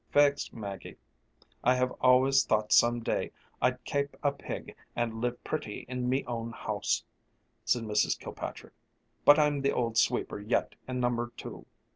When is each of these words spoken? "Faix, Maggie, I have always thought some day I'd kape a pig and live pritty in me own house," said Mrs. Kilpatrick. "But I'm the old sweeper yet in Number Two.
"Faix, 0.11 0.51
Maggie, 0.51 0.95
I 1.63 1.75
have 1.75 1.91
always 2.01 2.43
thought 2.43 2.73
some 2.73 3.01
day 3.01 3.29
I'd 3.61 3.85
kape 3.85 4.17
a 4.23 4.31
pig 4.31 4.75
and 4.95 5.21
live 5.21 5.43
pritty 5.43 5.85
in 5.87 6.09
me 6.09 6.25
own 6.25 6.53
house," 6.53 7.03
said 7.65 7.83
Mrs. 7.83 8.17
Kilpatrick. 8.17 8.73
"But 9.25 9.37
I'm 9.37 9.61
the 9.61 9.71
old 9.71 9.99
sweeper 9.99 10.39
yet 10.39 10.73
in 10.87 10.99
Number 11.01 11.31
Two. 11.37 11.67